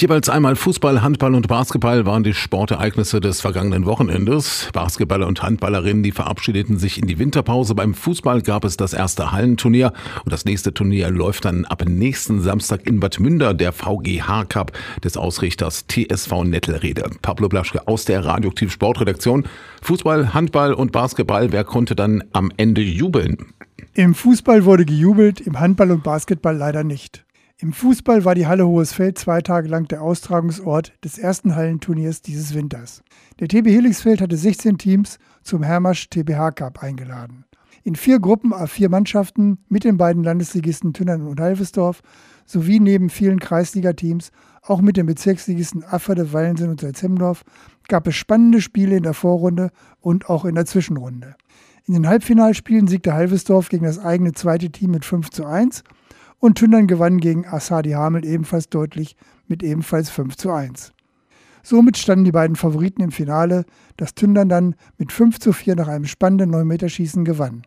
[0.00, 4.70] Jeweils einmal Fußball, Handball und Basketball waren die Sportereignisse des vergangenen Wochenendes.
[4.72, 7.74] Basketballer und Handballerinnen, die verabschiedeten sich in die Winterpause.
[7.74, 9.92] Beim Fußball gab es das erste Hallenturnier
[10.24, 14.72] und das nächste Turnier läuft dann ab nächsten Samstag in Bad Münder, der VGH Cup
[15.04, 17.10] des Ausrichters TSV Nettelrede.
[17.20, 19.44] Pablo Blaschke aus der Radioaktiv Sportredaktion.
[19.82, 23.52] Fußball, Handball und Basketball, wer konnte dann am Ende jubeln?
[23.92, 27.22] Im Fußball wurde gejubelt, im Handball und Basketball leider nicht.
[27.62, 32.22] Im Fußball war die Halle Hohes Feld zwei Tage lang der Austragungsort des ersten Hallenturniers
[32.22, 33.02] dieses Winters.
[33.38, 37.44] Der TB Helixfeld hatte 16 Teams zum Hermasch TBH Cup eingeladen.
[37.84, 42.00] In vier Gruppen a vier Mannschaften mit den beiden Landesligisten Tünnern und Halvesdorf
[42.46, 44.30] sowie neben vielen Kreisligateams
[44.62, 47.44] auch mit den Bezirksligisten Afferde, Wallensen und Salzhemdorf
[47.88, 49.70] gab es spannende Spiele in der Vorrunde
[50.00, 51.34] und auch in der Zwischenrunde.
[51.84, 55.84] In den Halbfinalspielen siegte Halvesdorf gegen das eigene zweite Team mit 5 zu 1
[56.40, 60.92] und Tündern gewann gegen Assadi Hamel ebenfalls deutlich mit ebenfalls 5 zu 1.
[61.62, 65.88] Somit standen die beiden Favoriten im Finale, das Tündern dann mit 5 zu 4 nach
[65.88, 67.62] einem spannenden 9-Meter-Schießen gewann.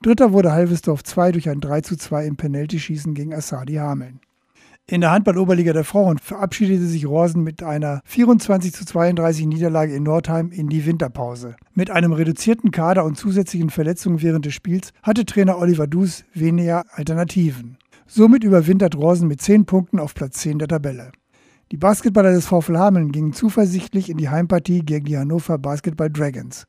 [0.00, 4.20] Dritter wurde Halvesdorf 2 durch ein 3 zu 2 im Penalty-Schießen gegen Assadi Hameln.
[4.90, 10.02] In der Handball-Oberliga der Frauen verabschiedete sich Rosen mit einer 24 zu 32 Niederlage in
[10.02, 11.56] Nordheim in die Winterpause.
[11.74, 16.86] Mit einem reduzierten Kader und zusätzlichen Verletzungen während des Spiels hatte Trainer Oliver Dus weniger
[16.94, 17.76] Alternativen.
[18.10, 21.12] Somit überwintert Rosen mit 10 Punkten auf Platz 10 der Tabelle.
[21.70, 26.66] Die Basketballer des VfL Hameln gingen zuversichtlich in die Heimpartie gegen die Hannover Basketball Dragons.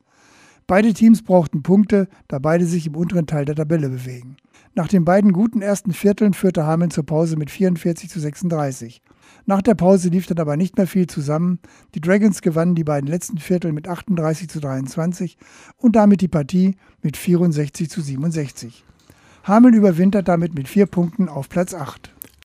[0.66, 4.36] Beide Teams brauchten Punkte, da beide sich im unteren Teil der Tabelle bewegen.
[4.74, 9.00] Nach den beiden guten ersten Vierteln führte Hameln zur Pause mit 44 zu 36.
[9.46, 11.58] Nach der Pause lief dann aber nicht mehr viel zusammen.
[11.94, 15.38] Die Dragons gewannen die beiden letzten Viertel mit 38 zu 23
[15.78, 18.84] und damit die Partie mit 64 zu 67.
[19.44, 22.10] Hameln überwintert damit mit vier Punkten auf Platz 8.